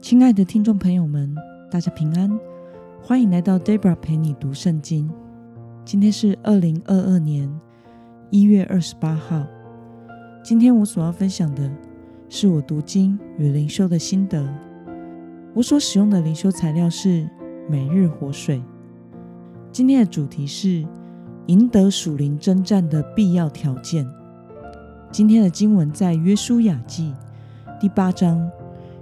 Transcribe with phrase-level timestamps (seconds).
[0.00, 1.36] 亲爱的听众朋友们，
[1.70, 2.30] 大家平安，
[3.02, 5.08] 欢迎来到 Debra 陪你读圣经。
[5.84, 7.48] 今天是二零二二年
[8.30, 9.44] 一月二十八号。
[10.42, 11.70] 今天我所要分享的
[12.30, 14.42] 是我读经与灵修的心得。
[15.52, 17.28] 我所使用的灵修材料是
[17.68, 18.62] 每日活水。
[19.70, 20.82] 今天的主题是
[21.46, 24.08] 赢得属灵征战的必要条件。
[25.12, 27.14] 今天的经文在约书亚记
[27.78, 28.50] 第八章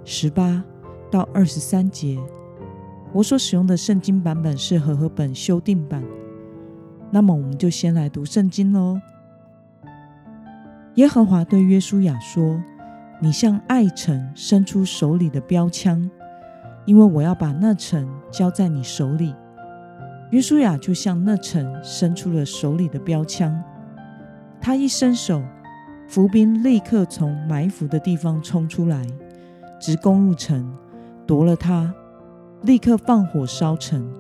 [0.05, 0.63] 十八。
[1.11, 2.19] 到二十三节，
[3.13, 6.03] 我所使用的圣经版本是和合本修订版。
[7.11, 9.01] 那么，我们就先来读圣经喽。
[10.97, 12.61] 耶和华对约书亚说
[13.23, 16.11] ：“你向爱城伸出手里的标枪，
[16.85, 19.35] 因为我要把那城交在你手里。”
[20.31, 23.63] 约书亚就向那城伸出了手里的标枪。
[24.61, 25.43] 他一伸手，
[26.07, 29.07] 伏兵立刻从埋伏的地方冲出来，
[29.81, 30.71] 直攻入城。
[31.29, 31.93] 夺了他，
[32.63, 34.11] 立刻放火烧城。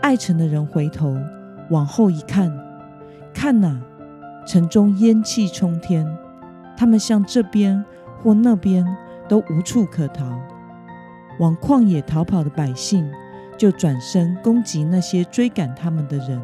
[0.00, 1.18] 爱城的人回头
[1.70, 2.56] 往后一看，
[3.34, 3.82] 看哪，
[4.46, 6.06] 城中烟气冲天，
[6.76, 7.84] 他们向这边
[8.22, 8.86] 或那边
[9.28, 10.38] 都无处可逃。
[11.40, 13.10] 往旷野逃跑的百姓
[13.56, 16.40] 就转身攻击那些追赶他们的人。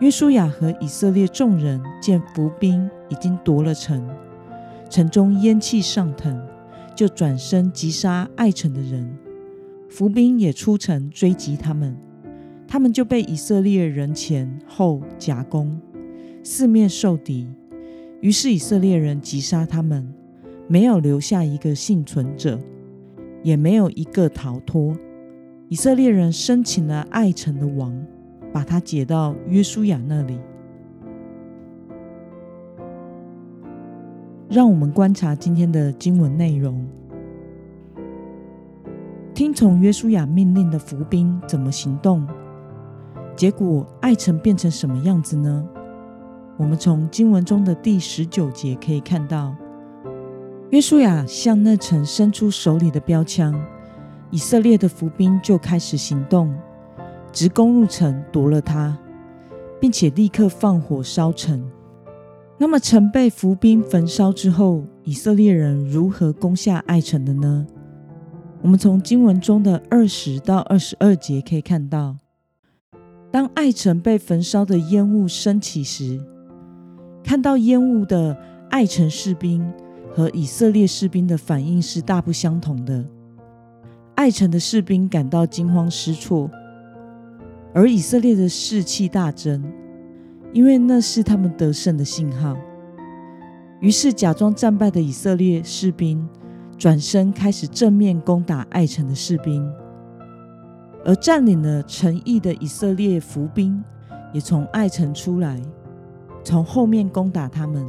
[0.00, 4.04] 约书亚和以色列众人见伏兵已经夺了城，
[4.90, 6.44] 城中烟气上腾。
[6.94, 9.10] 就转身击杀爱城的人，
[9.88, 11.96] 伏兵也出城追击他们，
[12.66, 15.80] 他们就被以色列人前后夹攻，
[16.42, 17.48] 四面受敌。
[18.20, 20.12] 于是以色列人击杀他们，
[20.68, 22.60] 没有留下一个幸存者，
[23.42, 24.96] 也没有一个逃脱。
[25.68, 27.92] 以色列人申请了爱城的王，
[28.52, 30.38] 把他解到约书亚那里。
[34.52, 36.86] 让我们观察今天的经文内容。
[39.32, 42.28] 听从约书亚命令的伏兵怎么行动？
[43.34, 45.66] 结果爱城变成什么样子呢？
[46.58, 49.56] 我们从经文中的第十九节可以看到，
[50.68, 53.58] 约书亚向那城伸出手里的标枪，
[54.30, 56.54] 以色列的伏兵就开始行动，
[57.32, 58.98] 直攻入城夺了它，
[59.80, 61.71] 并且立刻放火烧城。
[62.58, 67.66] 那么，城被伏兵焚烧之后，以色列人如何攻下爱城的呢？
[68.60, 72.16] 我们从经文中的二十到二十二节可以看到，
[73.32, 76.20] 当爱城被焚烧的烟雾升起时，
[77.24, 78.36] 看到烟雾的
[78.70, 79.68] 爱城士兵
[80.14, 83.04] 和以色列士兵的反应是大不相同的。
[84.14, 86.48] 爱城的士兵感到惊慌失措，
[87.74, 89.60] 而以色列的士气大增。
[90.52, 92.56] 因为那是他们得胜的信号，
[93.80, 96.28] 于是假装战败的以色列士兵
[96.76, 99.66] 转身开始正面攻打爱城的士兵，
[101.04, 103.82] 而占领了城邑的以色列伏兵
[104.34, 105.58] 也从爱城出来，
[106.44, 107.86] 从后面攻打他们。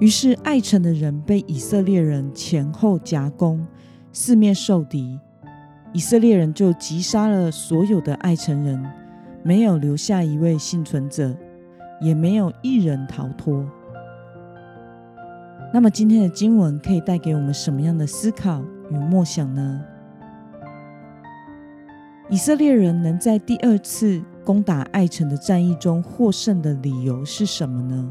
[0.00, 3.64] 于是爱城的人被以色列人前后夹攻，
[4.12, 5.18] 四面受敌，
[5.92, 8.84] 以色列人就击杀了所有的爱城人。
[9.46, 11.32] 没有留下一位幸存者，
[12.00, 13.64] 也没有一人逃脱。
[15.72, 19.80] 那么，今天的经文可以带给我们什么样的思考与默想呢？
[22.28, 28.10] 以色列人能在第二次攻打爱城的战役中获胜的理由是什么呢？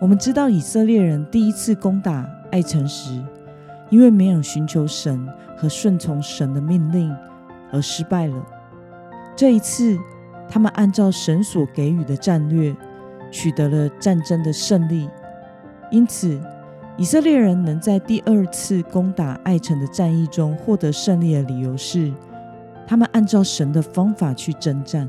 [0.00, 3.22] 我们知道，以色列人第一次攻打爱城时，
[3.90, 5.24] 因为没有寻求神
[5.56, 7.16] 和顺从神的命令
[7.70, 8.44] 而失败了。
[9.34, 9.98] 这一次，
[10.48, 12.74] 他们按照神所给予的战略，
[13.30, 15.08] 取得了战争的胜利。
[15.90, 16.40] 因此，
[16.96, 22.12] 以色列人能在第二次攻打爱城的战役中获得胜利的理由是，
[22.86, 25.08] 他们按照神的方法去征战。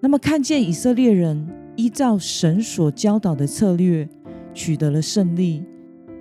[0.00, 4.08] 那么，看见以色列人依照神所教导的策略
[4.52, 5.64] 取得了胜利，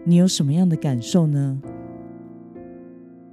[0.06, 1.62] 你有什么样的感受呢？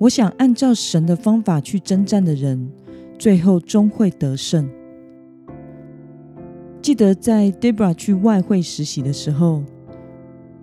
[0.00, 2.70] 我想按照神的方法去征战的人，
[3.18, 4.66] 最后终会得胜。
[6.80, 9.62] 记得在 Debra 去外汇实习的时候，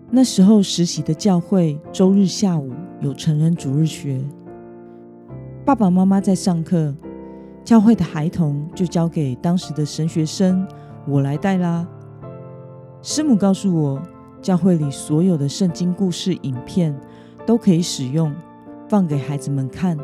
[0.10, 4.19] 那时候实习的教会周日下午有成人主日学，
[5.63, 6.95] 爸爸妈妈在上课，
[7.63, 10.68] 教会的孩童就交给当时的神学生
[11.07, 11.88] 我来带啦。
[13.04, 14.01] 师母告诉我，
[14.42, 17.00] 教会里所有的圣经故事影片
[17.45, 18.34] 都可以使用。
[18.89, 19.98] 放给孩子们看，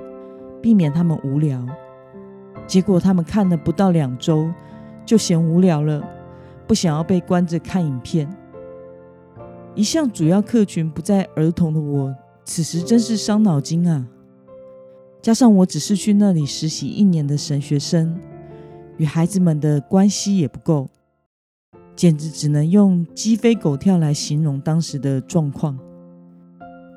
[0.62, 1.66] 避免他们无聊。
[2.66, 4.52] 结果他们看了不到两周，
[5.06, 6.02] 就嫌无聊了，
[6.68, 8.28] 不想要被关着看影片，
[9.76, 12.16] 一向主要客群不在儿童的我，
[12.46, 14.08] 此时真是伤脑筋啊！
[15.22, 18.18] 加上我只是去那里实习一年的神学生，
[18.98, 20.90] 与孩子们的关系也不够，
[21.96, 25.78] 简直只能用鸡飞狗跳来形容当时的状况。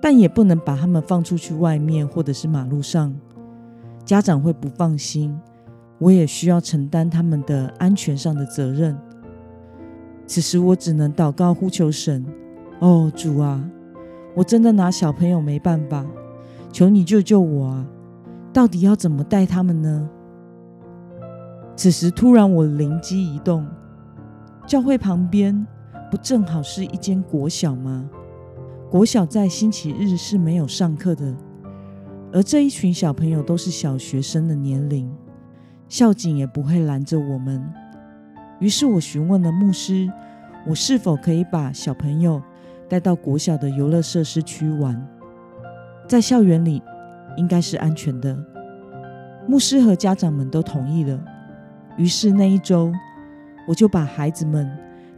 [0.01, 3.15] 但也不能把他们放出去外面，或者是马路上，
[4.05, 5.37] 家长会不放心。
[5.99, 8.97] 我也需要承担他们的安全上的责任。
[10.27, 12.25] 此时我只能祷告呼求神
[12.81, 13.67] ：“哦，主啊，
[14.35, 16.05] 我真的拿小朋友没办法，
[16.71, 17.87] 求你救救我啊！
[18.53, 20.11] 到底要怎么带他们呢？”
[21.75, 23.67] 此时突然我灵机一动，
[24.67, 25.67] 教会旁边
[26.11, 28.09] 不正好是一间国小吗？
[28.89, 31.35] 国小在星期日是没有上课的，
[32.33, 35.13] 而这一群小朋友都是小学生的年龄，
[35.89, 37.63] 校警也不会拦着我们。
[38.61, 40.09] 于是我询问了牧师，
[40.65, 42.41] 我是否可以把小朋友
[42.89, 45.05] 带到国小的游乐设施区玩，
[46.09, 46.81] 在校园里
[47.37, 48.39] 应该是安全的。
[49.49, 51.21] 牧师和家长们都同意了。
[51.97, 52.93] 于是那一周，
[53.67, 54.71] 我就把孩子们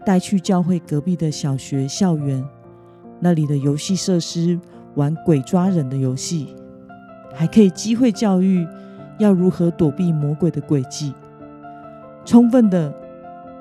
[0.07, 2.43] 带去教会隔壁的小学校园。
[3.21, 4.59] 那里的游戏设施
[4.95, 6.55] 玩鬼抓人的游戏，
[7.35, 8.67] 还可以机会教育
[9.19, 11.13] 要如何躲避魔鬼的诡计，
[12.25, 12.95] 充分的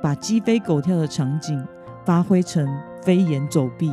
[0.02, 1.64] 把鸡飞狗跳的场景
[2.06, 2.68] 发挥成
[3.02, 3.92] 飞檐走壁。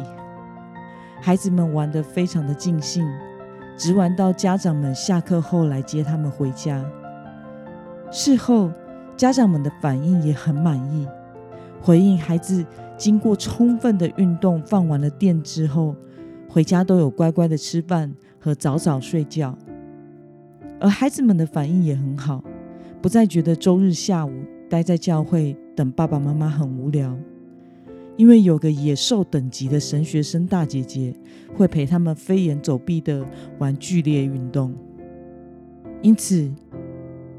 [1.21, 3.07] 孩子们玩得非常的尽兴，
[3.79, 6.85] 直玩到家长们下课后来接他们回家。
[8.11, 8.71] 事后
[9.17, 11.07] 家长们的反应也很满意，
[11.81, 12.65] 回应孩子。
[12.97, 15.95] 经过充分的运动，放完了电之后，
[16.49, 19.57] 回家都有乖乖的吃饭和早早睡觉，
[20.81, 22.43] 而孩子们的反应也很好，
[23.03, 24.33] 不再觉得周日下午
[24.71, 27.17] 待在教会等爸爸妈妈很无聊，
[28.17, 31.13] 因为有个野兽等级的神学生大姐姐
[31.57, 33.27] 会陪他们飞檐走壁的
[33.59, 34.73] 玩剧烈运动，
[36.01, 36.49] 因此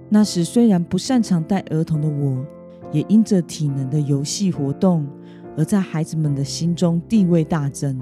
[0.10, 2.46] 那时虽然不擅长带儿童的我，
[2.92, 5.08] 也因着体能的游戏活动。
[5.57, 8.00] 而在孩子们的心中地位大增，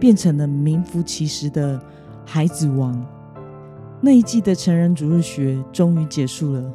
[0.00, 1.80] 变成了名副其实的
[2.24, 3.04] 孩子王。
[4.00, 6.72] 那一季的成人主日学终于结束了，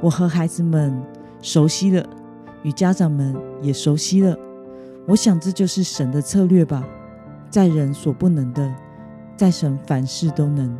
[0.00, 1.02] 我和孩子们
[1.40, 2.06] 熟悉了，
[2.62, 4.36] 与家长们也熟悉了。
[5.06, 6.86] 我想这就是神的策略吧，
[7.48, 8.74] 在人所不能的，
[9.36, 10.76] 在神凡事都能。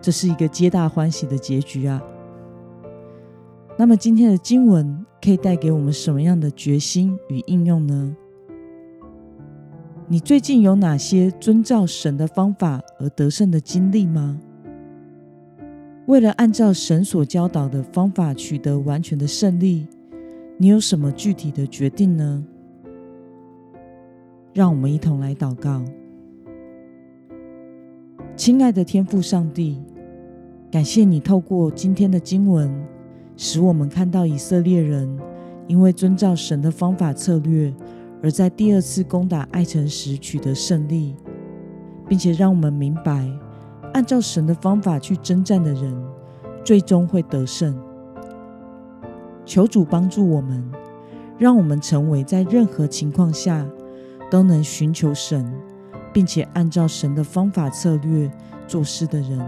[0.00, 2.00] 这是一个皆大欢喜的结局啊！
[3.76, 8.16] 那么今天的经文可以带给我们什么样的决心与应用呢？
[10.06, 14.38] 你最近有哪些遵照神的方法而得胜的经历吗？
[16.06, 19.88] 为了按照神所教导的方法取得完全的胜利，
[20.56, 22.44] 你有什么具体的决定呢？
[24.52, 25.82] 让我们一同来祷告。
[28.36, 29.82] 亲爱的天父上帝，
[30.70, 32.70] 感谢你透过今天的经文。
[33.36, 35.18] 使我们看到以色列人
[35.66, 37.74] 因为遵照神的方法策略，
[38.22, 41.14] 而在第二次攻打爱城时取得胜利，
[42.08, 43.28] 并且让我们明白，
[43.92, 45.94] 按照神的方法去征战的人，
[46.62, 47.74] 最终会得胜。
[49.44, 50.64] 求主帮助我们，
[51.38, 53.66] 让我们成为在任何情况下
[54.30, 55.50] 都能寻求神，
[56.12, 58.30] 并且按照神的方法策略
[58.66, 59.40] 做事的人，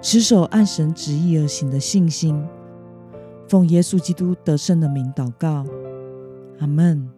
[0.00, 2.42] 持守按神旨意而行的信心。
[3.48, 5.64] 奉耶稣基督得胜的名祷告，
[6.58, 7.15] 阿门。